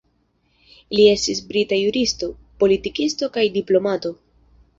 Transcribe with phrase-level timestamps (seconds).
[0.99, 2.31] Li estis brita juristo,
[2.65, 4.15] politikisto kaj diplomato.